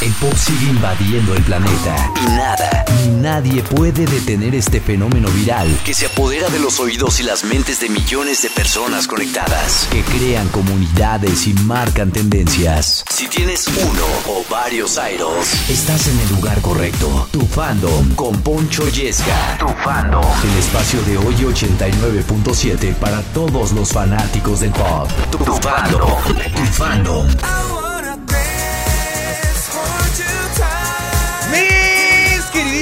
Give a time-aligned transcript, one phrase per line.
[0.00, 5.68] El pop sigue invadiendo el planeta y nada ni nadie puede detener este fenómeno viral
[5.84, 10.02] que se apodera de los oídos y las mentes de millones de personas conectadas, que
[10.02, 13.04] crean comunidades y marcan tendencias.
[13.10, 17.28] Si tienes uno o varios idols, estás en el lugar correcto.
[17.32, 19.58] Tu fandom con Poncho Yesca.
[19.58, 20.24] Tu fandom.
[20.44, 25.10] El espacio de hoy 89.7 para todos los fanáticos del pop.
[25.32, 26.22] Tu, tu fandom.
[26.54, 27.87] Tu fandom.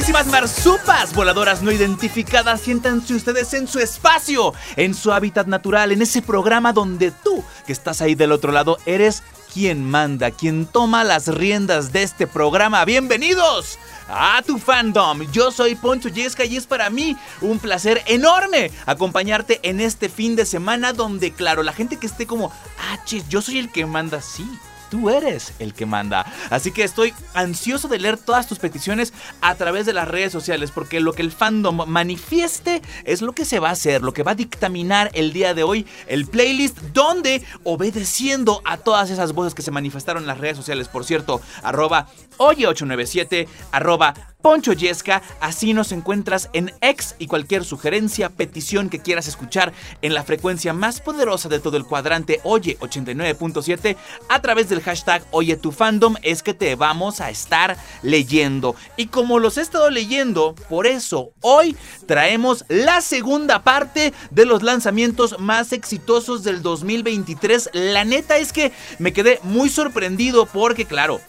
[0.07, 6.01] Queridísimas marsupas voladoras no identificadas, siéntanse ustedes en su espacio, en su hábitat natural, en
[6.01, 11.03] ese programa donde tú, que estás ahí del otro lado, eres quien manda, quien toma
[11.03, 12.85] las riendas de este programa.
[12.85, 15.23] Bienvenidos a tu fandom.
[15.33, 20.37] Yo soy Poncho Yesca y es para mí un placer enorme acompañarte en este fin
[20.37, 24.21] de semana donde, claro, la gente que esté como, ah, yo soy el que manda,
[24.21, 24.49] sí
[24.91, 26.27] tú eres el que manda.
[26.51, 30.71] Así que estoy ansioso de leer todas tus peticiones a través de las redes sociales,
[30.71, 34.23] porque lo que el fandom manifieste es lo que se va a hacer, lo que
[34.23, 39.55] va a dictaminar el día de hoy el playlist, donde obedeciendo a todas esas voces
[39.55, 42.09] que se manifestaron en las redes sociales, por cierto, arroba
[42.39, 44.15] oye897, arroba
[44.47, 50.15] Poncho Yesca, así nos encuentras en X y cualquier sugerencia, petición que quieras escuchar en
[50.15, 53.97] la frecuencia más poderosa de todo el cuadrante Oye 89.7
[54.29, 58.77] a través del hashtag Oye tu fandom es que te vamos a estar leyendo.
[58.97, 61.77] Y como los he estado leyendo, por eso hoy
[62.07, 67.71] traemos la segunda parte de los lanzamientos más exitosos del 2023.
[67.73, 68.71] La neta es que
[69.01, 71.21] me quedé muy sorprendido porque claro,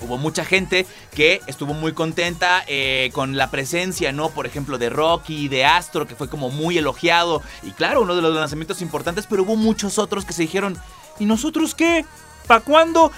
[0.00, 4.28] Hubo mucha gente que estuvo muy contenta eh, con la presencia, ¿no?
[4.30, 7.42] Por ejemplo, de Rocky, de Astro, que fue como muy elogiado.
[7.62, 10.78] Y claro, uno de los lanzamientos importantes, pero hubo muchos otros que se dijeron,
[11.18, 12.04] ¿y nosotros qué?
[12.46, 13.10] ¿Para cuándo?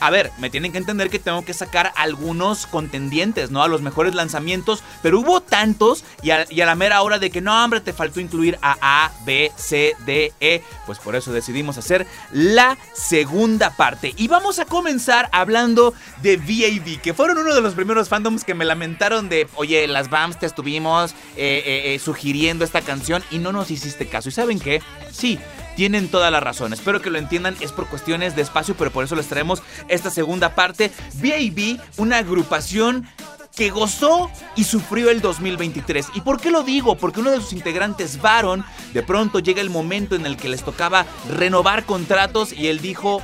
[0.00, 3.62] A ver, me tienen que entender que tengo que sacar algunos contendientes, ¿no?
[3.62, 7.64] A los mejores lanzamientos, pero hubo tantos y a, la mera hora de que no,
[7.64, 12.06] hombre, te faltó incluir a A, B, C, D, E, pues por eso decidimos hacer
[12.32, 14.14] la segunda parte.
[14.16, 18.54] Y vamos a comenzar hablando de VAV, que fueron uno de los primeros fandoms que
[18.54, 23.38] me lamentaron de, oye, las BAMs te estuvimos eh, eh, eh, sugiriendo esta canción y
[23.38, 24.28] no nos hiciste caso.
[24.28, 24.82] ¿Y saben qué?
[25.12, 25.38] Sí,
[25.76, 26.72] tienen toda la razón.
[26.72, 30.10] Espero que lo entiendan, es por cuestiones de espacio, pero por eso les traemos esta
[30.10, 30.90] segunda parte.
[31.14, 33.06] B.A.B., una agrupación
[33.54, 36.08] que gozó y sufrió el 2023.
[36.14, 36.96] ¿Y por qué lo digo?
[36.96, 40.64] Porque uno de sus integrantes, Baron, de pronto llega el momento en el que les
[40.64, 43.22] tocaba renovar contratos y él dijo,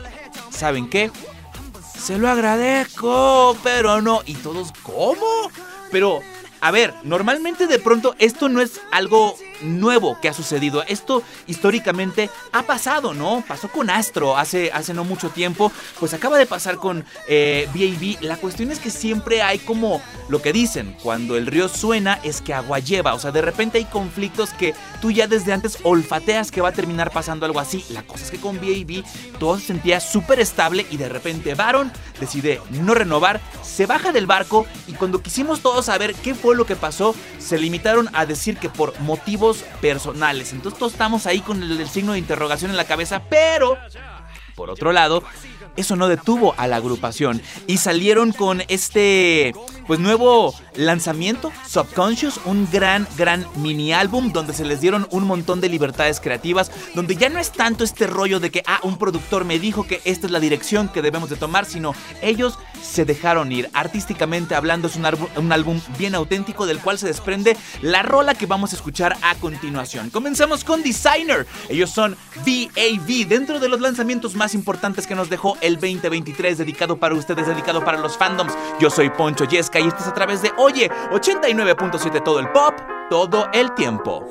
[0.51, 1.11] ¿saben qué?
[1.99, 4.23] Se lo agradezco, pero no.
[4.25, 5.51] ¿Y todos cómo?
[5.91, 6.21] Pero,
[6.61, 10.83] a ver, normalmente de pronto esto no es algo nuevo que ha sucedido.
[10.87, 13.45] Esto históricamente ha pasado, ¿no?
[13.47, 18.23] Pasó con Astro hace, hace no mucho tiempo, pues acaba de pasar con eh, BAB.
[18.23, 22.41] La cuestión es que siempre hay como lo que dicen, cuando el río suena es
[22.41, 26.51] que agua lleva, o sea, de repente hay conflictos que tú ya desde antes olfateas
[26.51, 27.85] que va a terminar pasando algo así.
[27.91, 29.05] La cosa es que con BAB
[29.39, 34.27] todo se sentía súper estable y de repente Baron decide no renovar, se baja del
[34.27, 38.57] barco y cuando quisimos todos saber qué fue lo que pasó, se limitaron a decir
[38.57, 40.53] que por motivos personales.
[40.53, 43.77] Entonces todos estamos ahí con el, el, signo de interrogación en la cabeza, pero
[44.61, 45.23] por otro lado,
[45.77, 49.55] eso no detuvo a la agrupación y salieron con este
[49.87, 55.61] pues nuevo lanzamiento Subconscious, un gran gran mini álbum donde se les dieron un montón
[55.61, 59.45] de libertades creativas, donde ya no es tanto este rollo de que ah un productor
[59.45, 63.53] me dijo que esta es la dirección que debemos de tomar, sino ellos se dejaron
[63.53, 63.71] ir.
[63.73, 65.07] Artísticamente hablando es un,
[65.37, 69.35] un álbum bien auténtico del cual se desprende la rola que vamos a escuchar a
[69.37, 70.11] continuación.
[70.11, 71.47] Comenzamos con Designer.
[71.69, 72.17] Ellos son
[72.47, 77.47] VAV dentro de los lanzamientos más importantes que nos dejó el 2023 dedicado para ustedes,
[77.47, 78.57] dedicado para los fandoms.
[78.81, 82.75] Yo soy Poncho Yesca y esto es a través de Oye 89.7 todo el pop,
[83.09, 84.27] todo el tiempo.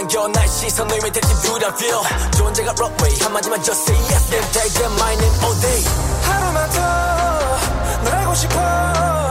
[0.00, 2.00] 당겨 날 시선 의미 대신 feel
[2.34, 5.84] 존재가 runway 한마디만 just say yes and take them my name all day
[6.22, 8.54] 하루만 더널 알고 싶어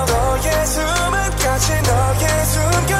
[0.05, 2.98] 너의 숨은까지 너의 숨결까지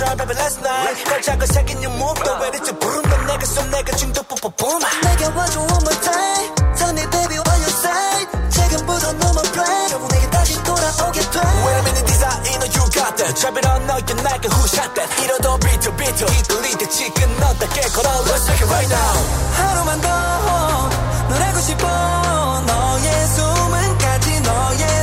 [0.00, 3.96] special baby last night 걸작은 새긴 your move 또 왜이렇게 부른 건 내가 손 내가
[3.96, 8.16] 중독 뿜뿜 뿜 내게 와줘 one more time Tell me baby what you say
[8.48, 13.12] 지금부터 no more play 결국 내게 다시 돌아오게 돼 Wait a minute designer you got
[13.20, 18.08] that on 너의 날개 who shot that 이러도 비트 비트 이끌릴 때 지금 너답게 걸어
[18.24, 19.14] Let's take it right now
[19.52, 20.08] 하루만 더
[21.28, 24.99] 널 알고 싶어 너의 숨은까지 너의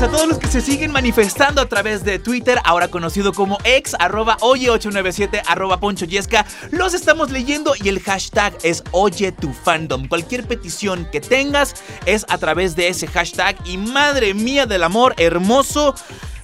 [0.00, 3.94] A todos los que se siguen manifestando a través de Twitter, ahora conocido como ex,
[3.98, 6.46] arroba oye897, arroba poncho yesca.
[6.70, 10.08] Los estamos leyendo y el hashtag es oye tu fandom.
[10.08, 11.74] Cualquier petición que tengas
[12.06, 13.56] es a través de ese hashtag.
[13.66, 15.94] Y madre mía del amor hermoso.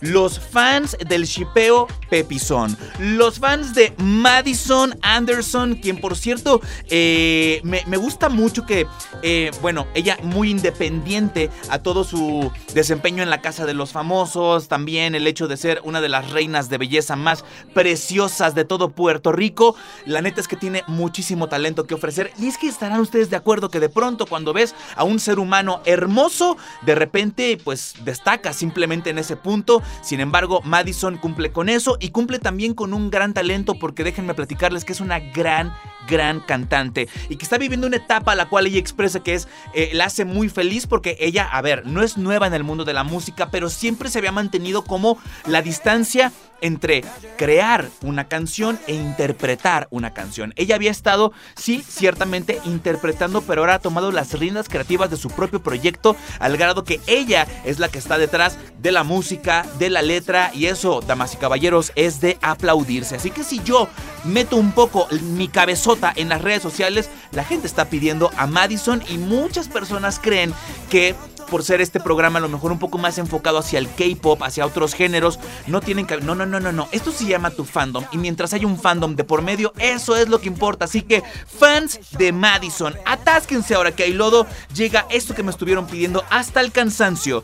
[0.00, 2.76] Los fans del shipeo Pepizón.
[2.98, 6.60] Los fans de Madison Anderson, quien por cierto
[6.90, 8.86] eh, me, gusta mucho que,
[9.22, 14.68] eh, bueno, ella muy independiente a todo su desempeño en la casa de los famosos,
[14.68, 17.44] también el hecho de ser una de las reinas de belleza más
[17.74, 19.76] preciosas de todo Puerto Rico.
[20.04, 23.36] La neta es que tiene muchísimo talento que ofrecer y es que estarán ustedes de
[23.36, 28.52] acuerdo que de pronto cuando ves a un ser humano hermoso, de repente pues destaca
[28.52, 29.82] simplemente en ese punto.
[30.00, 34.34] Sin embargo, Madison cumple con eso y cumple también con un gran talento porque déjenme
[34.34, 35.72] platicarles que es una gran,
[36.06, 39.48] gran cantante y que está viviendo una etapa a la cual ella expresa que es,
[39.74, 42.84] eh, la hace muy feliz porque ella, a ver, no es nueva en el mundo
[42.84, 47.04] de la música, pero siempre se había mantenido como la distancia entre
[47.36, 50.52] crear una canción e interpretar una canción.
[50.56, 55.28] Ella había estado, sí, ciertamente interpretando, pero ahora ha tomado las riendas creativas de su
[55.30, 59.90] propio proyecto al grado que ella es la que está detrás de la música, de
[59.90, 63.16] la letra y eso, damas y caballeros, es de aplaudirse.
[63.16, 63.88] Así que si yo
[64.24, 69.02] meto un poco mi cabezota en las redes sociales, la gente está pidiendo a Madison
[69.08, 70.52] y muchas personas creen
[70.90, 71.14] que
[71.46, 74.66] por ser este programa a lo mejor un poco más enfocado hacia el K-pop, hacia
[74.66, 76.16] otros géneros, no tienen que...
[76.18, 76.88] No, no, no, no, no.
[76.92, 80.28] Esto se llama tu fandom y mientras hay un fandom de por medio, eso es
[80.28, 80.86] lo que importa.
[80.86, 84.46] Así que fans de Madison, atásquense ahora que hay lodo.
[84.74, 87.42] Llega esto que me estuvieron pidiendo hasta el cansancio.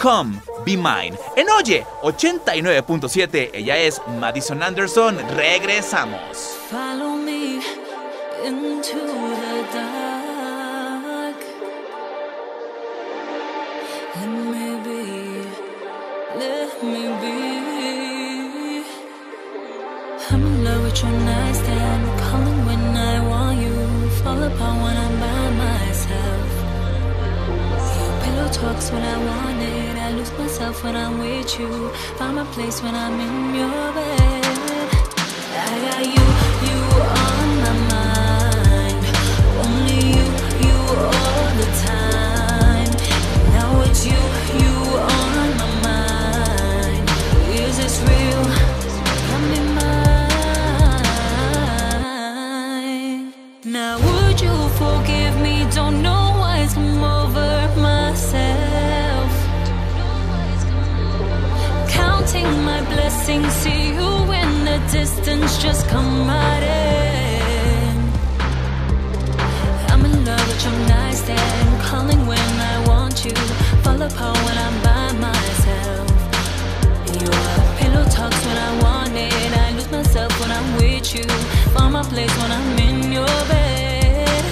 [0.00, 1.16] Come, Be Mine.
[1.36, 3.50] En Oye, 89.7.
[3.52, 5.18] Ella es Madison Anderson.
[5.36, 6.56] Regresamos.
[6.70, 7.83] Follow me
[8.44, 11.40] into the dark.
[14.16, 15.02] Let me be,
[16.40, 17.38] let me be.
[20.30, 23.76] I'm in love with your nightstand, calling when I want you,
[24.20, 26.50] fall apart when I'm by myself.
[27.96, 32.36] Your pillow talks when I want it, I lose myself when I'm with you, find
[32.36, 34.44] my place when I'm in your bed.
[35.56, 36.53] I got you,
[43.56, 44.20] Now it's you,
[44.62, 44.76] you
[45.10, 47.04] are my mind.
[47.62, 48.44] Is this real?
[49.28, 49.94] Come in my
[53.64, 55.54] Now would you forgive me?
[55.74, 59.30] Don't know what's come over myself.
[61.88, 67.13] Counting my blessings, see you in the distance, just come right in.
[70.54, 73.34] switch nice nightstand Calling when I want you.
[73.82, 76.08] Fall apart when I'm by myself.
[77.20, 77.40] Your
[77.78, 79.58] pillow talks when I want it.
[79.58, 81.24] I lose myself when I'm with you.
[81.74, 84.44] Find my place when I'm in your bed.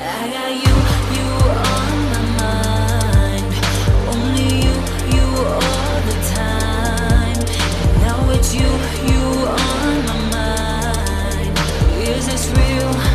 [0.00, 0.76] I got you,
[1.16, 1.28] you
[1.72, 3.50] on my mind.
[4.12, 4.74] Only you,
[5.14, 7.38] you all the time.
[8.04, 8.70] Now it's you,
[9.10, 9.24] you
[9.64, 11.58] on my mind.
[12.08, 13.13] Is this real?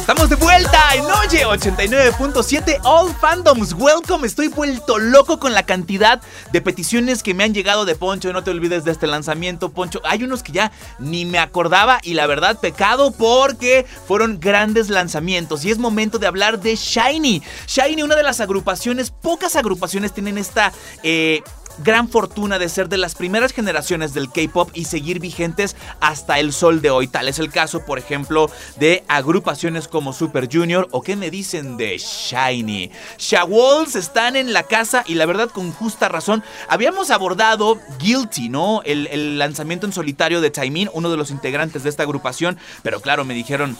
[0.00, 3.72] Estamos de vuelta en Oye 89.7 All Fandoms.
[3.74, 4.26] Welcome.
[4.26, 8.32] Estoy vuelto loco con la cantidad de peticiones que me han llegado de Poncho.
[8.32, 10.00] No te olvides de este lanzamiento, Poncho.
[10.02, 15.64] Hay unos que ya ni me acordaba y la verdad pecado porque fueron grandes lanzamientos.
[15.64, 17.44] Y es momento de hablar de Shiny.
[17.68, 20.72] Shiny, una de las agrupaciones, pocas agrupaciones tienen esta...
[21.04, 21.44] Eh,
[21.78, 26.52] gran fortuna de ser de las primeras generaciones del K-pop y seguir vigentes hasta el
[26.52, 27.08] sol de hoy.
[27.08, 31.76] Tal es el caso, por ejemplo, de agrupaciones como Super Junior o qué me dicen
[31.76, 32.90] de Shiny.
[33.18, 36.42] Shawolls están en la casa y la verdad con justa razón.
[36.68, 38.82] Habíamos abordado Guilty, ¿no?
[38.84, 43.00] El, el lanzamiento en solitario de Taimin, uno de los integrantes de esta agrupación, pero
[43.00, 43.76] claro, me dijeron,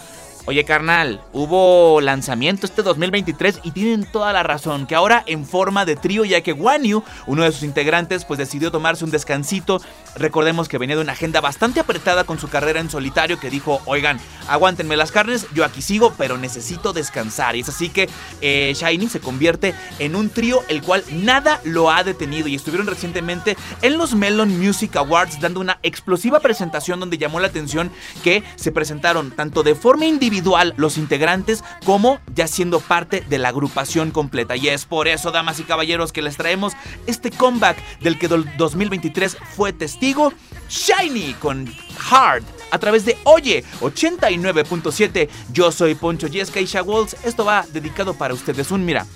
[0.47, 5.87] Oye, carnal, hubo lanzamiento este 2023 y tienen toda la razón, que ahora en forma
[5.87, 9.81] de trío, ya que Wanyu, uno de sus integrantes, pues decidió tomarse un descansito.
[10.17, 13.81] Recordemos que venía de una agenda bastante apretada con su carrera en solitario, que dijo,
[13.87, 17.57] oigan, aguántenme las carnes, yo aquí sigo, pero necesito descansar.
[17.57, 18.11] Y es así que
[18.43, 22.87] eh, Shiny se convierte en un trío el cual nada lo ha detenido y estuvieron
[22.87, 27.91] recientemente en los Melon Music Awards dando una explosiva presentación donde llamó la atención
[28.23, 33.39] que se presentaron tanto de forma individual, individual los integrantes como ya siendo parte de
[33.39, 34.57] la agrupación completa.
[34.57, 36.73] Y es por eso, damas y caballeros, que les traemos
[37.07, 40.33] este comeback del que 2023 fue testigo.
[40.69, 41.73] Shiny con
[42.11, 45.29] Hard a través de Oye 89.7.
[45.53, 47.17] Yo soy Poncho Yesca y Walls.
[47.25, 48.73] Esto va dedicado para ustedes.
[48.73, 49.07] Un mira,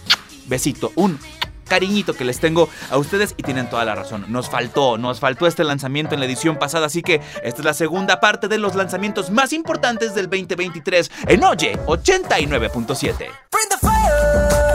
[0.46, 1.18] besito, un
[1.68, 4.24] cariñito que les tengo a ustedes y tienen toda la razón.
[4.28, 7.74] Nos faltó, nos faltó este lanzamiento en la edición pasada, así que esta es la
[7.74, 14.67] segunda parte de los lanzamientos más importantes del 2023 en Oye 89.7.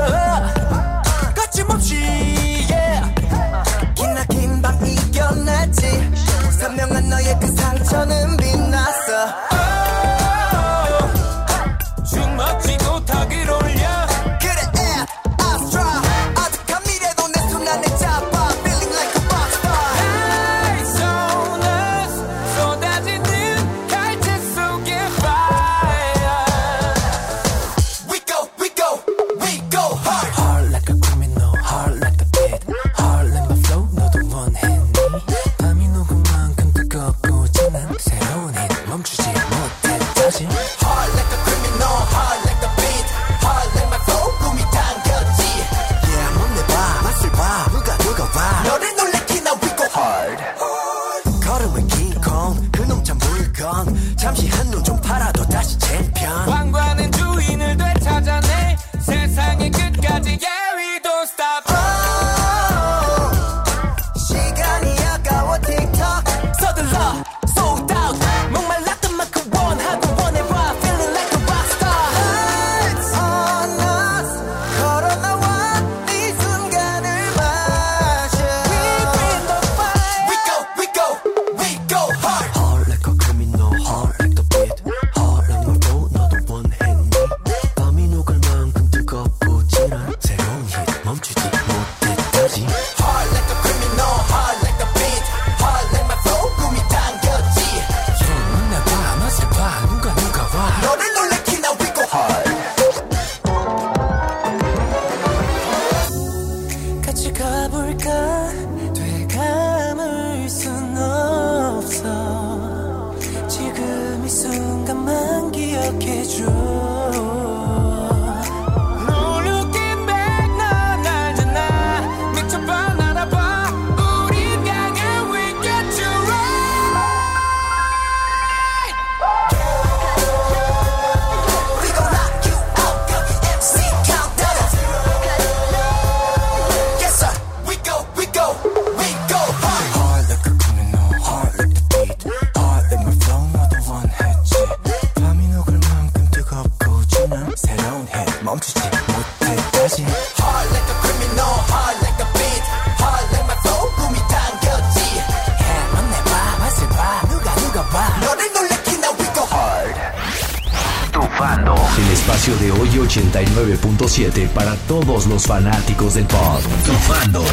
[163.14, 166.60] 89.7 para todos los fanáticos del pop.
[166.84, 167.46] Tu fandom.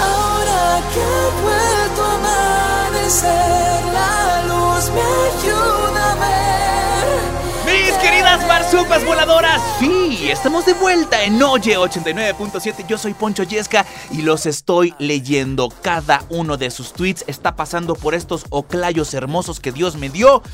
[0.00, 5.00] Ahora que he vuelto a amanecer, la luz me
[5.40, 7.82] ayuda a ver.
[7.82, 12.86] Mis queridas marsupas voladoras, sí, estamos de vuelta en Oye 89.7.
[12.86, 15.68] Yo soy Poncho Yesca y los estoy leyendo.
[15.82, 20.44] Cada uno de sus tweets está pasando por estos oclayos hermosos que Dios me dio.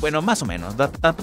[0.00, 0.74] Bueno, más o menos.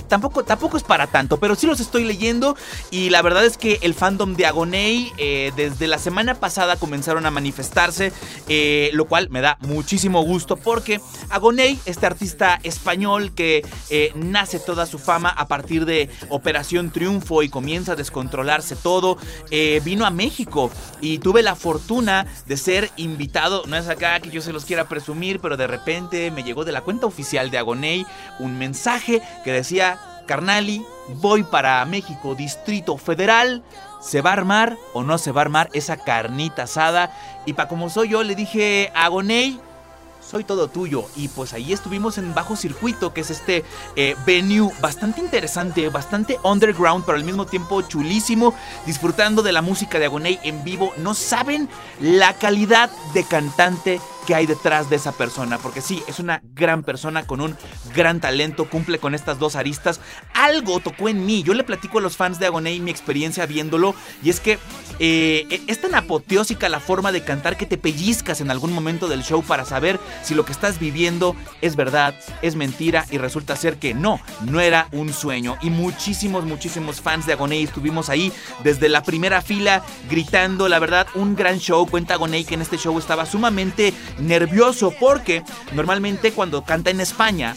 [0.07, 2.57] Tampoco, tampoco es para tanto, pero sí los estoy leyendo.
[2.91, 7.25] Y la verdad es que el fandom de Agoney eh, desde la semana pasada comenzaron
[7.25, 8.11] a manifestarse,
[8.49, 14.59] eh, lo cual me da muchísimo gusto porque Agoney, este artista español que eh, nace
[14.59, 19.17] toda su fama a partir de Operación Triunfo y comienza a descontrolarse todo,
[19.83, 20.69] vino a México
[21.01, 23.63] y tuve la fortuna de ser invitado.
[23.67, 26.71] No es acá que yo se los quiera presumir, pero de repente me llegó de
[26.71, 28.05] la cuenta oficial de Agoney
[28.39, 28.57] un
[29.43, 30.85] que decía, Carnali,
[31.21, 33.63] voy para México, Distrito Federal.
[34.01, 37.11] ¿Se va a armar o no se va a armar esa carnita asada?
[37.45, 39.09] Y para como soy yo, le dije a
[40.25, 41.05] soy todo tuyo.
[41.15, 43.63] Y pues ahí estuvimos en Bajo Circuito, que es este
[43.95, 48.53] eh, venue bastante interesante, bastante underground, pero al mismo tiempo chulísimo,
[48.85, 50.93] disfrutando de la música de Agoney en vivo.
[50.97, 56.19] No saben la calidad de cantante que hay detrás de esa persona, porque sí, es
[56.19, 57.55] una gran persona con un
[57.93, 59.99] gran talento, cumple con estas dos aristas.
[60.33, 63.95] Algo tocó en mí, yo le platico a los fans de Agoney mi experiencia viéndolo,
[64.23, 64.59] y es que
[64.99, 69.23] eh, es tan apoteósica la forma de cantar que te pellizcas en algún momento del
[69.23, 73.77] show para saber si lo que estás viviendo es verdad, es mentira, y resulta ser
[73.77, 75.57] que no, no era un sueño.
[75.61, 78.31] Y muchísimos, muchísimos fans de Agoney estuvimos ahí
[78.63, 81.87] desde la primera fila gritando, la verdad, un gran show.
[81.87, 87.55] Cuenta Agoney que en este show estaba sumamente nervioso porque normalmente cuando canta en España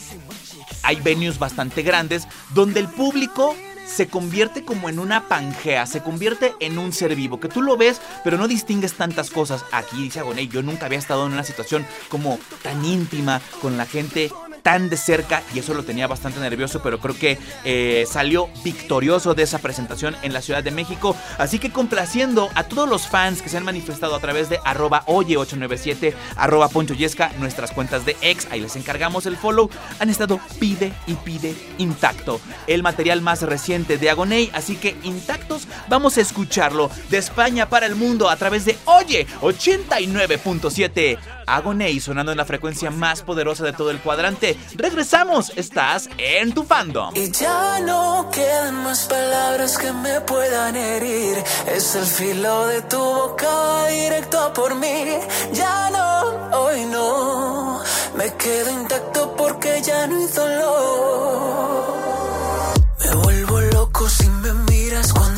[0.82, 3.54] hay venues bastante grandes donde el público
[3.86, 7.76] se convierte como en una pangea, se convierte en un ser vivo, que tú lo
[7.76, 9.64] ves, pero no distingues tantas cosas.
[9.72, 13.86] Aquí dice Agoney, yo nunca había estado en una situación como tan íntima con la
[13.86, 14.30] gente
[14.68, 19.32] tan de cerca y eso lo tenía bastante nervioso, pero creo que eh, salió victorioso
[19.34, 21.16] de esa presentación en la Ciudad de México.
[21.38, 25.06] Así que complaciendo a todos los fans que se han manifestado a través de arroba
[25.06, 30.38] oye897, arroba Poncho Yesca, nuestras cuentas de ex, ahí les encargamos el follow, han estado
[30.60, 32.38] pide y pide intacto.
[32.66, 37.86] El material más reciente de Agoney, así que intactos, vamos a escucharlo de España para
[37.86, 41.37] el mundo a través de Oye 89.7.
[41.56, 44.58] Agoney sonando en la frecuencia más poderosa de todo el cuadrante.
[44.74, 47.14] Regresamos, estás en tu fandom.
[47.16, 51.36] Y ya no quedan más palabras que me puedan herir.
[51.66, 55.04] Es el filo de tu boca directo a por mí.
[55.52, 57.80] Ya no, hoy no.
[58.16, 61.94] Me quedo intacto porque ya no hay dolor.
[63.04, 65.37] Me vuelvo loco si me miras cuando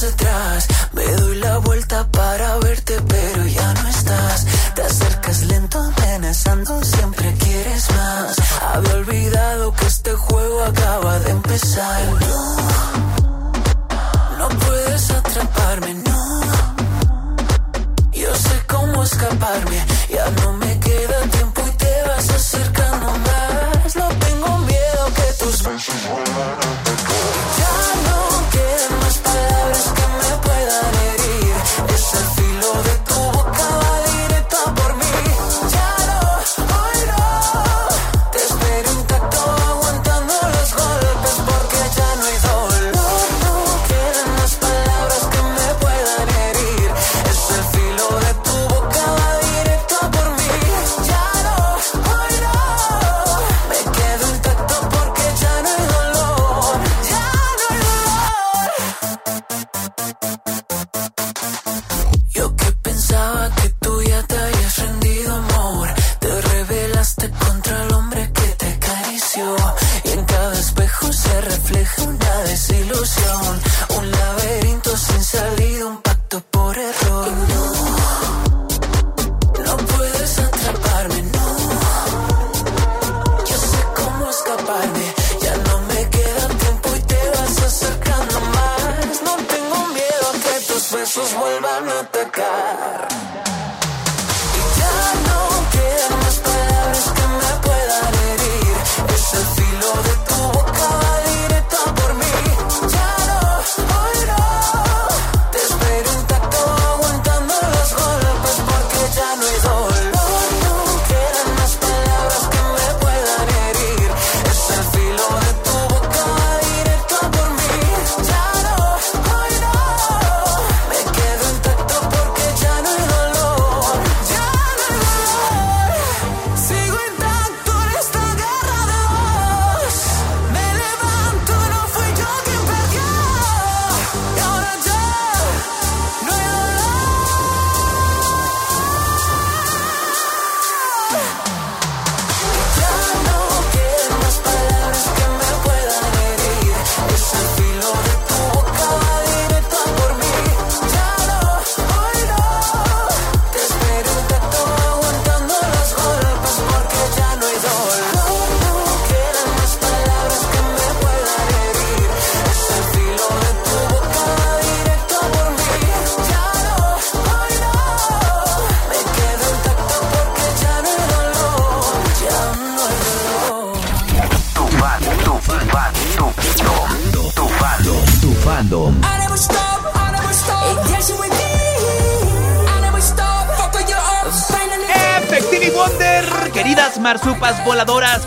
[0.00, 0.68] detrás.
[0.92, 4.46] Me doy la vuelta para verte, pero ya no estás.
[4.74, 8.36] Te acercas lento, amenazando, siempre quieres más.
[8.74, 12.02] Había olvidado que este juego acaba de empezar.
[12.20, 12.56] No,
[14.38, 16.40] no puedes atraparme, no.
[18.12, 20.77] Yo sé cómo escaparme, ya no me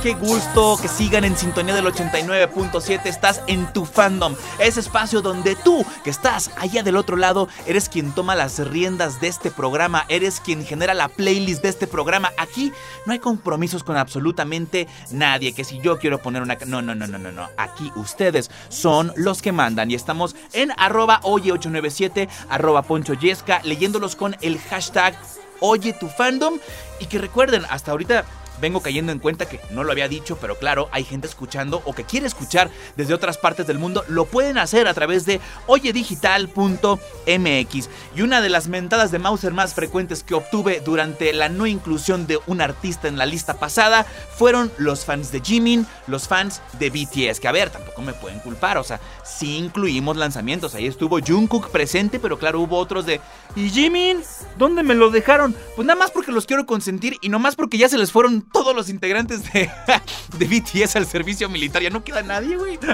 [0.01, 3.05] qué gusto que sigan en sintonía del 89.7.
[3.05, 7.87] Estás en tu fandom, ese espacio donde tú, que estás allá del otro lado, eres
[7.87, 12.31] quien toma las riendas de este programa, eres quien genera la playlist de este programa.
[12.37, 12.71] Aquí
[13.05, 15.53] no hay compromisos con absolutamente nadie.
[15.53, 16.57] Que si yo quiero poner una.
[16.65, 17.49] No, no, no, no, no, no.
[17.57, 24.15] Aquí ustedes son los que mandan y estamos en arroba oye897, arroba poncho yesca, leyéndolos
[24.15, 25.15] con el hashtag
[25.63, 26.55] Oye tu fandom
[26.99, 28.25] y que recuerden, hasta ahorita
[28.61, 31.93] vengo cayendo en cuenta que no lo había dicho, pero claro, hay gente escuchando o
[31.93, 37.89] que quiere escuchar desde otras partes del mundo, lo pueden hacer a través de oyedigital.mx.
[38.15, 42.27] Y una de las mentadas de Mauser más frecuentes que obtuve durante la no inclusión
[42.27, 44.05] de un artista en la lista pasada
[44.37, 48.39] fueron los fans de Jimin, los fans de BTS, que a ver, tampoco me pueden
[48.39, 53.21] culpar, o sea, sí incluimos lanzamientos, ahí estuvo Jungkook presente, pero claro, hubo otros de
[53.55, 54.21] ¿Y Jimin?
[54.57, 55.55] ¿Dónde me lo dejaron?
[55.75, 58.41] Pues nada más porque los quiero consentir y no más porque ya se les fueron
[58.51, 59.69] todos los integrantes de,
[60.37, 61.81] de BTS al servicio militar.
[61.81, 62.77] Ya no queda nadie, güey.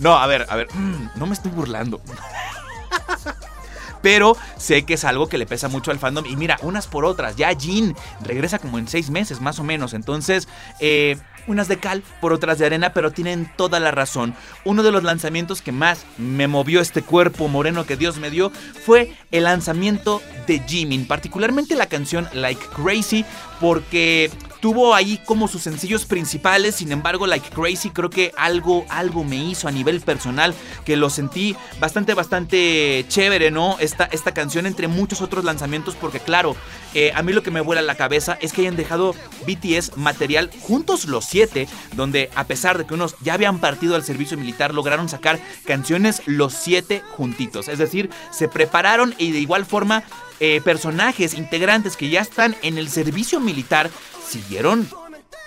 [0.00, 0.68] No, a ver, a ver.
[0.74, 2.00] mm, No me estoy burlando.
[4.02, 6.26] Pero sé que es algo que le pesa mucho al fandom.
[6.26, 7.36] Y mira, unas por otras.
[7.36, 9.94] Ya Jin regresa como en seis meses, más o menos.
[9.94, 10.46] Entonces,
[10.80, 14.34] eh, unas de cal por otras de arena, pero tienen toda la razón.
[14.64, 18.50] Uno de los lanzamientos que más me movió este cuerpo moreno que Dios me dio
[18.50, 21.06] fue el lanzamiento de Jimin.
[21.06, 23.24] Particularmente la canción Like Crazy,
[23.60, 24.30] porque
[24.64, 29.36] tuvo ahí como sus sencillos principales, sin embargo Like Crazy creo que algo, algo me
[29.36, 30.54] hizo a nivel personal
[30.86, 33.76] que lo sentí bastante, bastante chévere, ¿no?
[33.78, 36.56] Esta, esta canción entre muchos otros lanzamientos porque claro,
[36.94, 39.14] eh, a mí lo que me vuela la cabeza es que hayan dejado
[39.46, 44.02] BTS material juntos los siete, donde a pesar de que unos ya habían partido al
[44.02, 49.66] servicio militar, lograron sacar canciones los siete juntitos, es decir, se prepararon y de igual
[49.66, 50.04] forma
[50.40, 53.88] eh, personajes, integrantes que ya están en el servicio militar,
[54.26, 54.88] siguieron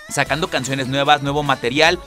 [0.08, 1.98] sacando canciones nuevas, nuevo material.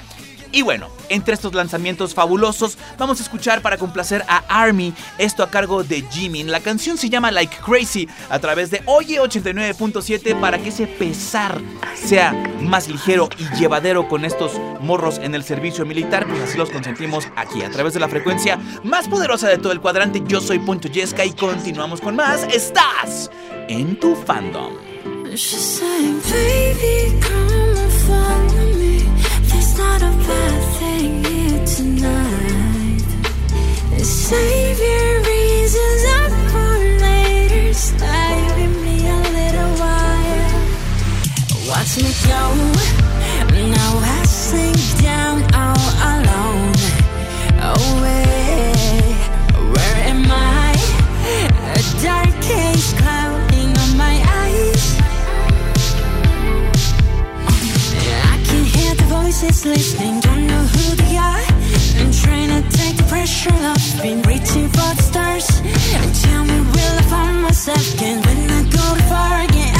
[0.53, 5.49] Y bueno, entre estos lanzamientos fabulosos, vamos a escuchar para complacer a Army, esto a
[5.49, 6.51] cargo de Jimin.
[6.51, 11.61] La canción se llama Like Crazy a través de Oye 89.7 para que ese pesar
[11.95, 16.27] sea más ligero y llevadero con estos morros en el servicio militar.
[16.27, 19.79] Pues así los consentimos aquí a través de la frecuencia más poderosa de todo el
[19.79, 20.21] cuadrante.
[20.27, 22.43] Yo soy Poncho Yesca y continuamos con más.
[22.43, 23.31] Estás
[23.69, 24.90] en tu fandom.
[25.33, 28.99] She's saying, baby, come and follow me.
[29.47, 32.99] There's not a bad thing here tonight.
[34.03, 37.73] Save your reasons up for later.
[37.73, 40.51] Stay with me a little while.
[41.69, 42.41] Watch me go.
[43.71, 46.75] Now I sink down all alone.
[47.71, 48.73] Away.
[49.71, 50.75] Where am I?
[51.71, 53.30] A dark clouding
[59.31, 61.45] voices listening, don't know who they are.
[61.99, 65.47] I'm trying to take the pressure off, been reaching for the stars.
[65.63, 69.70] And tell me, will I find myself again when I go far again?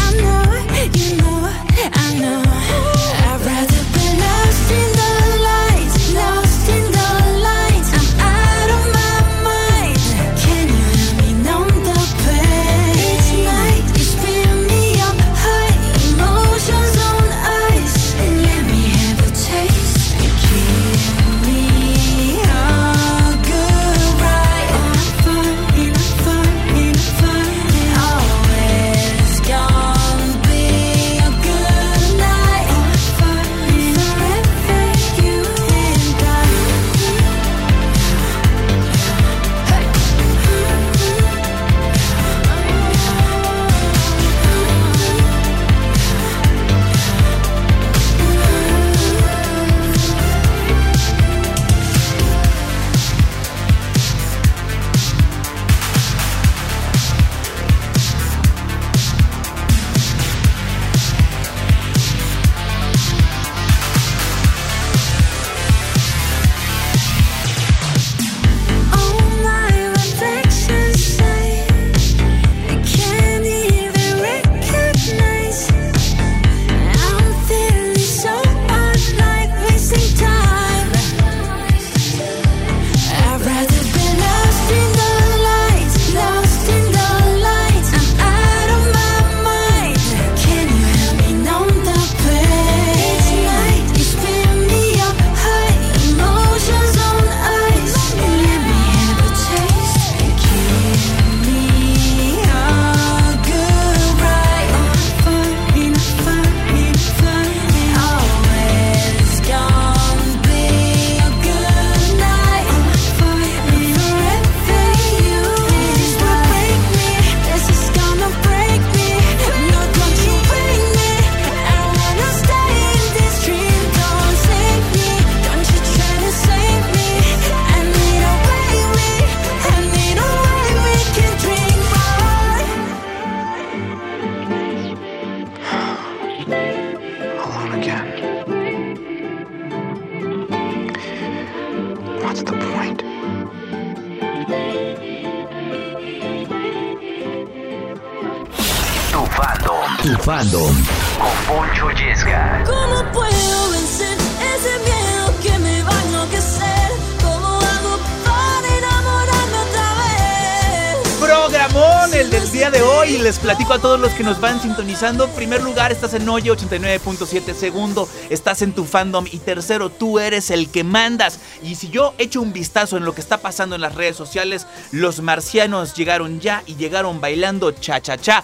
[164.24, 165.28] Nos van sintonizando.
[165.30, 167.54] Primer lugar, estás en Oye 89.7.
[167.54, 169.26] Segundo, estás en tu fandom.
[169.32, 171.40] Y tercero, tú eres el que mandas.
[171.64, 174.68] Y si yo echo un vistazo en lo que está pasando en las redes sociales,
[174.92, 178.44] los marcianos llegaron ya y llegaron bailando cha-cha-cha.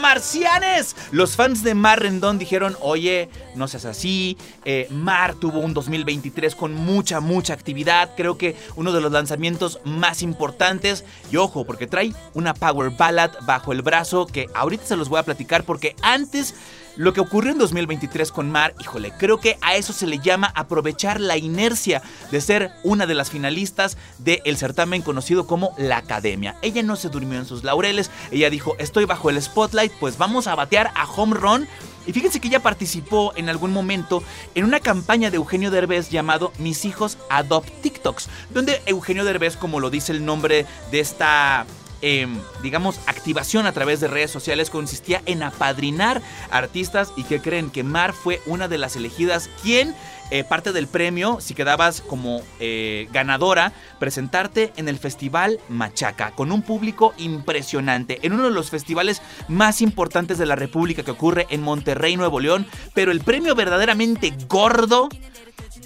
[0.00, 0.96] ¡Marcianes!
[1.10, 4.38] Los fans de Mar Rendón dijeron, oye, no seas así.
[4.64, 8.10] Eh, Mar tuvo un 2023 con mucha, mucha actividad.
[8.16, 11.04] Creo que uno de los lanzamientos más importantes.
[11.30, 15.17] Y ojo, porque trae una power ballad bajo el brazo que ahorita se los voy
[15.17, 16.54] a platicar porque antes...
[16.98, 20.52] Lo que ocurrió en 2023 con Mar, híjole, creo que a eso se le llama
[20.56, 22.02] aprovechar la inercia
[22.32, 26.56] de ser una de las finalistas del certamen conocido como la Academia.
[26.60, 30.48] Ella no se durmió en sus laureles, ella dijo, estoy bajo el spotlight, pues vamos
[30.48, 31.68] a batear a home run.
[32.04, 34.24] Y fíjense que ella participó en algún momento
[34.56, 39.78] en una campaña de Eugenio Derbez llamado Mis hijos adopt TikToks, donde Eugenio Derbez, como
[39.78, 41.64] lo dice el nombre de esta
[42.02, 42.26] eh,
[42.62, 47.82] digamos, activación a través de redes sociales consistía en apadrinar artistas y que creen que
[47.82, 49.94] Mar fue una de las elegidas quien
[50.30, 56.52] eh, parte del premio, si quedabas como eh, ganadora, presentarte en el Festival Machaca, con
[56.52, 61.46] un público impresionante, en uno de los festivales más importantes de la República que ocurre
[61.48, 65.08] en Monterrey, Nuevo León, pero el premio verdaderamente gordo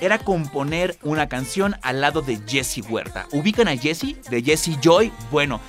[0.03, 3.29] era componer una canción al lado de Jesse Huerta.
[3.31, 4.21] ¿Ubican a Jesse?
[4.29, 5.13] De Jesse Joy.
[5.31, 5.61] Bueno,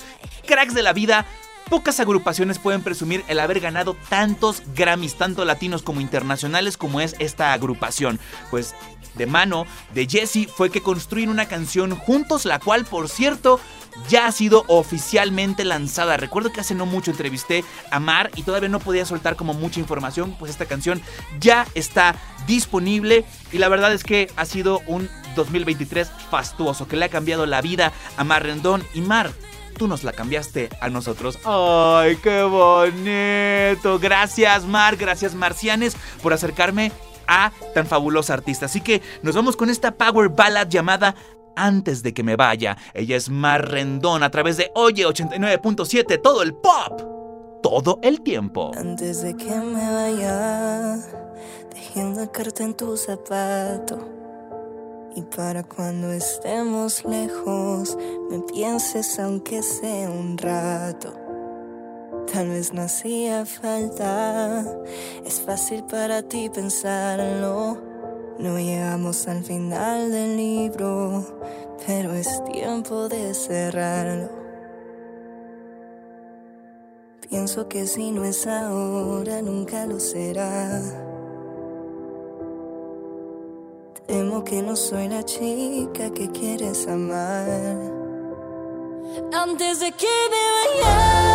[0.44, 1.24] cracks de la vida.
[1.70, 7.14] Pocas agrupaciones pueden presumir el haber ganado tantos Grammys, tanto latinos como internacionales, como es
[7.20, 8.18] esta agrupación.
[8.50, 8.74] Pues
[9.14, 13.60] de mano de Jesse fue que construyen una canción juntos, la cual, por cierto,
[14.08, 16.16] ya ha sido oficialmente lanzada.
[16.16, 19.80] Recuerdo que hace no mucho entrevisté a Mar y todavía no podía soltar como mucha
[19.80, 21.00] información, pues esta canción
[21.40, 27.06] ya está disponible y la verdad es que ha sido un 2023 fastuoso que le
[27.06, 29.30] ha cambiado la vida a Mar Rendón y Mar.
[29.76, 31.38] Tú nos la cambiaste a nosotros.
[31.44, 33.98] ¡Ay, qué bonito!
[33.98, 34.96] Gracias, Mar.
[34.96, 36.92] Gracias, Marcianes, por acercarme
[37.26, 38.66] a tan fabulosa artista.
[38.66, 41.16] Así que nos vamos con esta power ballad llamada
[41.56, 42.76] antes de que me vaya.
[42.92, 47.60] Ella es Mar Rendón a través de Oye 89.7, todo el pop.
[47.62, 48.72] Todo el tiempo.
[48.76, 50.96] Antes de que me vaya,
[51.74, 53.98] dejé una carta en tu zapato.
[55.16, 57.96] Y para cuando estemos lejos,
[58.30, 61.14] me pienses aunque sea un rato.
[62.32, 64.64] Tal vez no hacía falta,
[65.24, 67.93] es fácil para ti pensarlo.
[68.38, 71.24] No llegamos al final del libro,
[71.86, 74.28] pero es tiempo de cerrarlo.
[77.28, 80.80] Pienso que si no es ahora, nunca lo será.
[84.06, 87.76] Temo que no soy la chica que quieres amar.
[89.32, 91.33] Antes de que me vaya,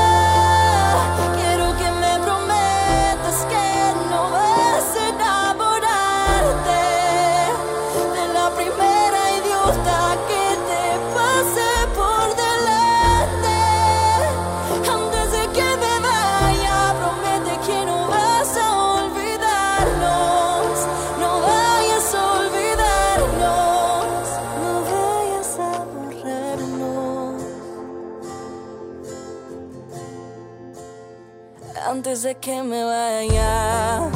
[32.24, 34.10] De que me vaya,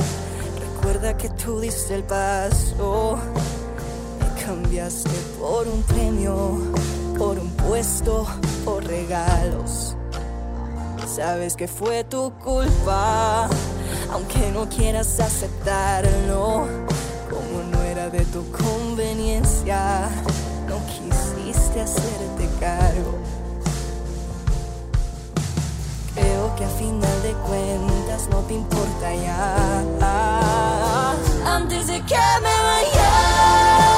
[0.60, 3.18] recuerda que tú diste el paso.
[4.20, 6.58] Me cambiaste por un premio,
[7.18, 8.28] por un puesto,
[8.66, 9.96] por regalos.
[11.08, 13.48] Sabes que fue tu culpa,
[14.12, 16.68] aunque no quieras aceptarlo.
[17.30, 20.10] Como no era de tu conveniencia,
[20.68, 23.43] no quisiste hacerte cargo.
[26.64, 29.84] Que a final de cuentas no te importa ya.
[31.46, 33.93] Antes de que me vaya,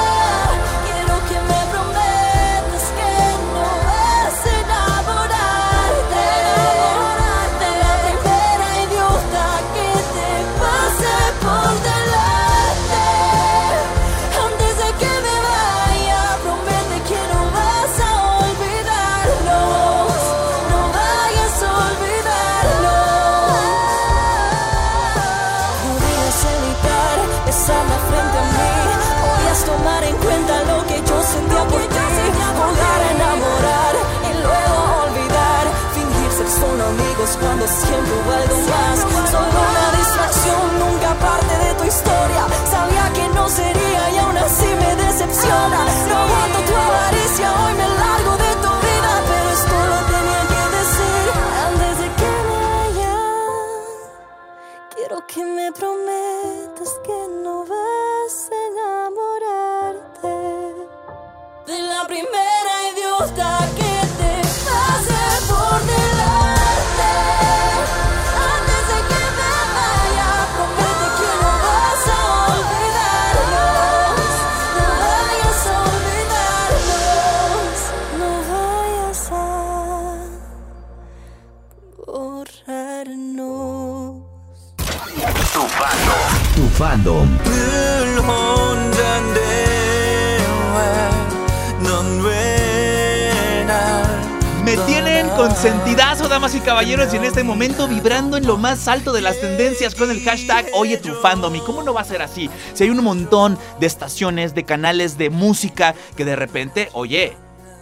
[95.66, 99.22] tienen consentidazo, damas y caballeros, y en este momento vibrando en lo más alto de
[99.22, 101.56] las tendencias con el hashtag Oye tu fandom.
[101.56, 102.52] ¿Y cómo no va a ser así?
[102.76, 107.36] Si hay un montón de estaciones, de canales de música que de repente, oye,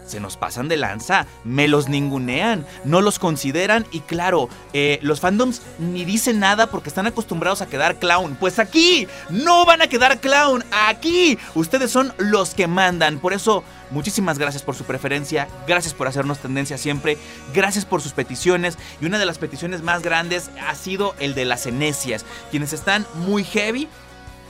[0.06, 5.20] se nos pasan de lanza, me los ningunean, no los consideran y claro, eh, los
[5.20, 8.36] fandoms ni dicen nada porque están acostumbrados a quedar clown.
[8.40, 13.20] Pues aquí no van a quedar clown, aquí ustedes son los que mandan.
[13.20, 17.18] Por eso, muchísimas gracias por su preferencia, gracias por hacernos tendencia siempre,
[17.54, 21.46] gracias por sus peticiones y una de las peticiones más grandes ha sido el de
[21.46, 23.88] las enesias, quienes están muy heavy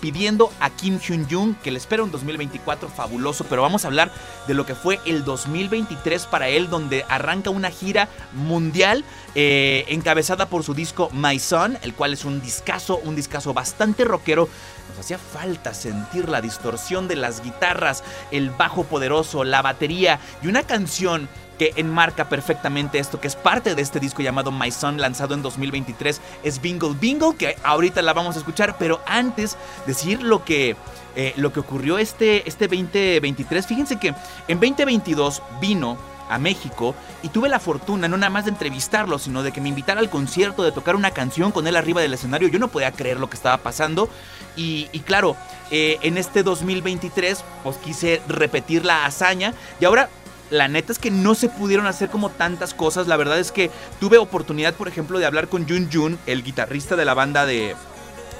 [0.03, 4.11] pidiendo a Kim Hyun Jung que le espera un 2024 fabuloso, pero vamos a hablar
[4.47, 10.49] de lo que fue el 2023 para él, donde arranca una gira mundial eh, encabezada
[10.49, 14.49] por su disco My Son, el cual es un discazo, un discazo bastante rockero.
[14.89, 20.47] Nos hacía falta sentir la distorsión de las guitarras, el bajo poderoso, la batería y
[20.47, 24.99] una canción que enmarca perfectamente esto, que es parte de este disco llamado My Son,
[24.99, 30.21] lanzado en 2023, es Bingle Bingle, que ahorita la vamos a escuchar, pero antes decir
[30.21, 30.75] lo que,
[31.15, 34.09] eh, lo que ocurrió este, este 2023, fíjense que
[34.47, 35.97] en 2022 vino
[36.29, 39.69] a México y tuve la fortuna no nada más de entrevistarlo, sino de que me
[39.69, 42.47] invitara al concierto, de tocar una canción con él arriba del escenario.
[42.47, 44.09] Yo no podía creer lo que estaba pasando.
[44.55, 45.35] Y, claro,
[45.71, 49.53] eh, en este 2023 pues quise repetir la hazaña.
[49.79, 50.09] Y ahora
[50.53, 53.07] la neta es que no se pudieron hacer como tantas cosas.
[53.07, 56.95] La verdad es que tuve oportunidad, por ejemplo, de hablar con Jun Jun, el guitarrista
[56.95, 57.75] de la banda de,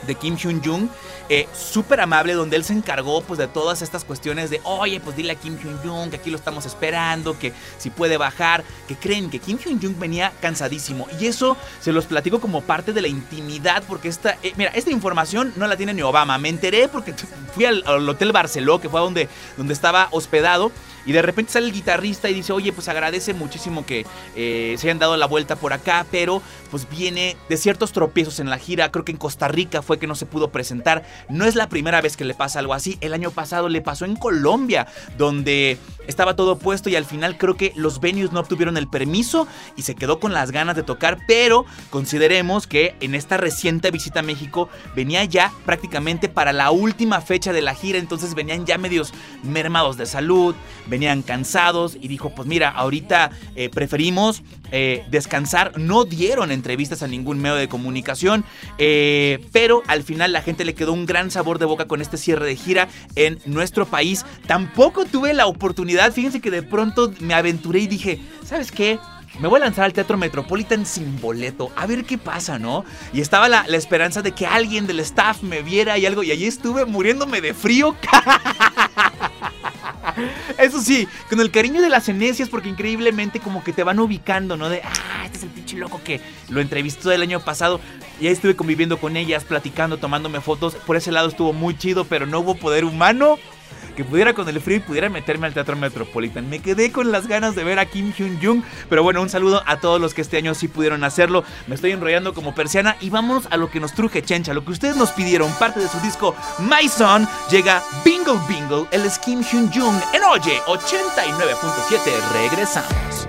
[0.06, 0.88] de Kim Hyun Jung,
[1.30, 5.16] eh, súper amable, donde él se encargó pues de todas estas cuestiones de, oye, pues
[5.16, 8.96] dile a Kim Hyun Jung que aquí lo estamos esperando, que si puede bajar, que
[8.96, 11.08] creen que Kim Hyun Jung venía cansadísimo.
[11.20, 14.92] Y eso se los platico como parte de la intimidad, porque esta, eh, mira, esta
[14.92, 16.38] información no la tiene ni Obama.
[16.38, 17.14] Me enteré porque
[17.54, 20.72] fui al, Hotel Barceló, que fue donde, donde estaba hospedado.
[21.06, 24.88] Y de repente sale el guitarrista y dice, oye, pues agradece muchísimo que eh, se
[24.88, 26.42] hayan dado la vuelta por acá, pero
[26.72, 28.92] pues viene de ciertos tropiezos en la gira.
[28.92, 31.04] Creo que en Costa Rica fue que no se pudo presentar.
[31.30, 32.98] No es la primera vez que le pasa algo así.
[33.02, 34.88] El año pasado le pasó en Colombia,
[35.18, 35.78] donde
[36.08, 39.84] estaba todo puesto y al final creo que los venues no obtuvieron el permiso y
[39.84, 44.24] se quedó con las ganas de tocar, pero consideremos que en esta reciente visita a
[44.24, 49.14] México venía ya prácticamente para la última fecha de la gira, entonces venían ya medios
[49.44, 50.56] mermados de salud,
[50.94, 57.08] venían cansados y dijo, pues mira, ahorita eh, preferimos eh, descansar, no dieron entrevistas a
[57.08, 58.46] ningún medio de comunicación,
[58.78, 62.18] eh, pero al final la gente le quedó un gran sabor de boca con este
[62.18, 64.24] cierre de gira en nuestro país.
[64.46, 69.00] Tampoco tuve la oportunidad, fíjense que de pronto me aventuré y dije, ¿sabes qué?
[69.40, 72.86] Me voy a lanzar al Teatro Metropolitan sin boleto, a ver qué pasa, ¿no?
[73.14, 76.30] Y estaba la, la esperanza de que alguien del staff me viera y algo, y
[76.30, 77.96] allí estuve muriéndome de frío.
[80.58, 84.58] Eso sí, con el cariño de las enesias, porque increíblemente como que te van ubicando,
[84.58, 84.70] ¿no?
[84.70, 87.80] De, ah, este es el pinche loco que lo entrevistó el año pasado.
[88.20, 90.76] Y ahí estuve conviviendo con ellas, platicando, tomándome fotos.
[90.76, 93.38] Por ese lado estuvo muy chido, pero no hubo poder humano
[93.94, 96.50] que pudiera con el frío y pudiera meterme al Teatro Metropolitan.
[96.50, 99.64] Me quedé con las ganas de ver a Kim Hyun Jung, pero bueno, un saludo
[99.66, 101.44] a todos los que este año sí pudieron hacerlo.
[101.68, 104.72] Me estoy enrollando como persiana y vámonos a lo que nos truje Chencha, lo que
[104.72, 109.44] ustedes nos pidieron, parte de su disco My Son, llega Bingle Bingle, el es Kim
[109.44, 112.00] Hyun Jung en Oye 89.7.
[112.34, 113.28] Regresamos.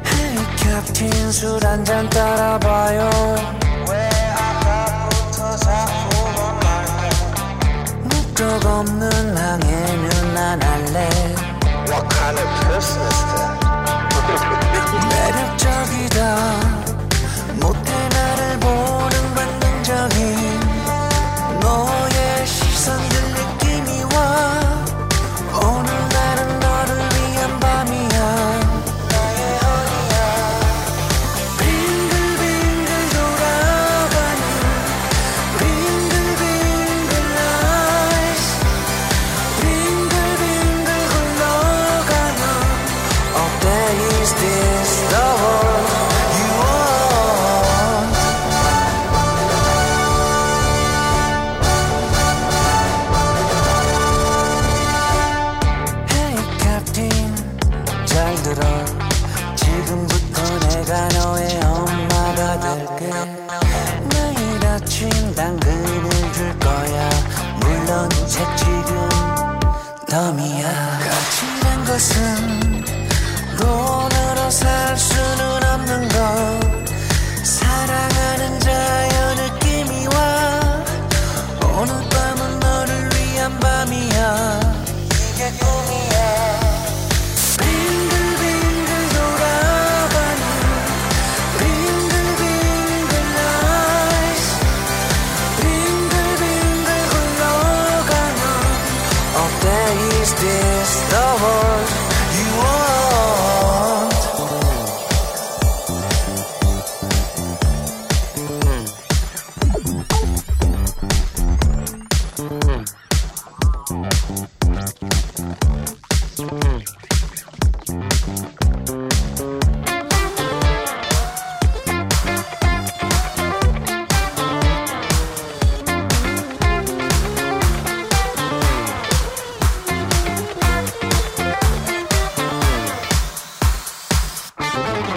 [8.35, 11.09] 적 없는 항해는 안 할래
[11.87, 13.65] What kind of person is that?
[15.09, 16.64] 매력적이다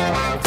[0.08, 0.47] Bye.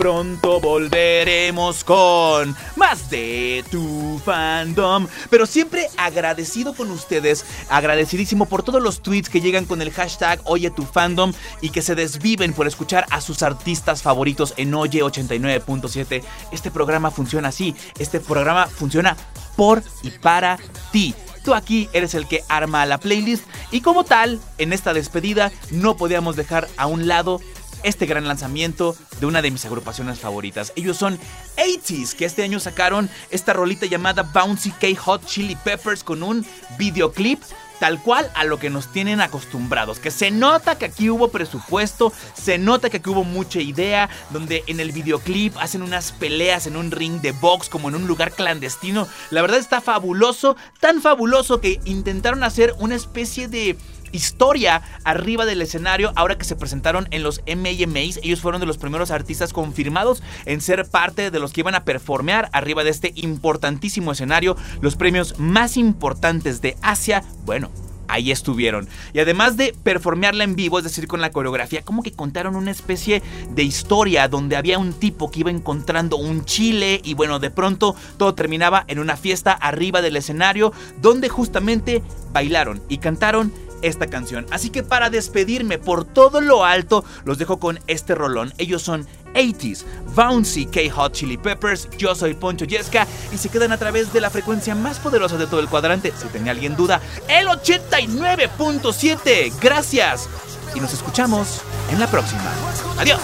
[0.00, 5.06] Pronto volveremos con más de tu fandom.
[5.28, 10.40] Pero siempre agradecido con ustedes, agradecidísimo por todos los tweets que llegan con el hashtag
[10.44, 15.02] Oye tu fandom y que se desviven por escuchar a sus artistas favoritos en Oye
[15.02, 16.22] 89.7.
[16.50, 19.18] Este programa funciona así, este programa funciona
[19.54, 20.56] por y para
[20.92, 21.14] ti.
[21.44, 25.98] Tú aquí eres el que arma la playlist y como tal, en esta despedida no
[25.98, 27.40] podíamos dejar a un lado
[27.82, 30.72] este gran lanzamiento de una de mis agrupaciones favoritas.
[30.76, 31.18] Ellos son
[31.56, 36.44] 80s, que este año sacaron esta rolita llamada Bouncy K Hot Chili Peppers con un
[36.78, 37.40] videoclip
[37.80, 39.98] tal cual a lo que nos tienen acostumbrados.
[39.98, 44.62] Que se nota que aquí hubo presupuesto, se nota que aquí hubo mucha idea, donde
[44.68, 48.32] en el videoclip hacen unas peleas en un ring de box como en un lugar
[48.32, 49.08] clandestino.
[49.30, 53.76] La verdad está fabuloso, tan fabuloso que intentaron hacer una especie de
[54.12, 58.20] historia arriba del escenario ahora que se presentaron en los MMAs.
[58.22, 61.84] Ellos fueron de los primeros artistas confirmados en ser parte de los que iban a
[61.84, 67.22] performear arriba de este importantísimo escenario, los premios más importantes de Asia.
[67.44, 67.70] Bueno,
[68.10, 68.88] ahí estuvieron.
[69.12, 72.70] Y además de performearla en vivo, es decir, con la coreografía, como que contaron una
[72.70, 77.50] especie de historia donde había un tipo que iba encontrando un chile y bueno, de
[77.50, 82.02] pronto todo terminaba en una fiesta arriba del escenario donde justamente
[82.32, 83.52] bailaron y cantaron
[83.82, 84.46] esta canción.
[84.50, 88.52] Así que para despedirme por todo lo alto, los dejo con este rolón.
[88.58, 93.72] Ellos son 80s, Bouncy K Hot Chili Peppers, yo soy Poncho Yesca y se quedan
[93.72, 97.00] a través de la frecuencia más poderosa de todo el cuadrante, si tenía alguien duda,
[97.28, 99.52] el 89.7.
[99.60, 100.28] Gracias
[100.74, 101.60] y nos escuchamos
[101.90, 102.50] en la próxima.
[102.98, 103.20] Adiós.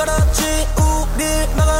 [0.00, 0.52] Kara chi
[0.86, 0.88] u
[1.18, 1.79] gi naga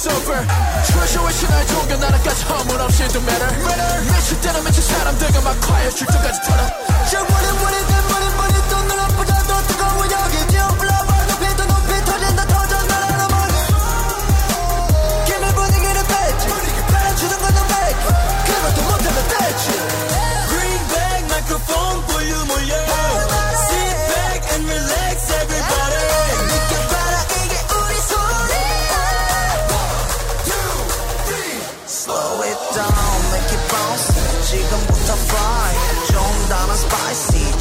[0.00, 0.46] over
[0.86, 3.50] 최초의 신화의 종교 나라까지 허물 없이 do matter
[4.04, 6.60] 미칠 때는 미친 사람들과 막 quiet 출전까지 털어
[7.10, 10.89] 저 원해 원해 내 머리 머리 또 눌러보자 또 뜨거워 여기 뷰 블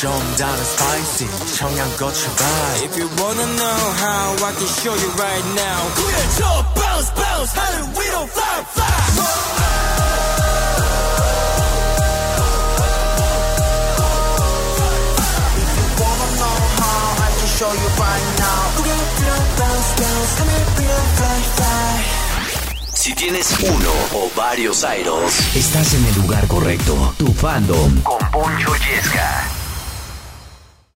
[0.00, 5.46] 좀 다른 spicy 청양고추 vibe If you wanna know how I can show you right
[5.54, 10.04] now 그래 저 bounce bounce 하늘 위로 fly fly
[16.00, 20.94] Wanna know how I can show you right now 우리 위로 bounce bounce 하늘 위로
[21.16, 22.24] fly fly
[22.94, 27.14] Si tienes uno o varios idols, estás en el lugar correcto.
[27.18, 29.47] Tu fandom con Poncho Yesca.